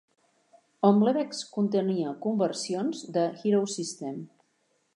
"Omlevex" 0.87 1.41
contenia 1.57 2.13
conversions 2.25 3.05
de 3.19 3.27
Hero 3.43 3.61
System. 3.75 4.19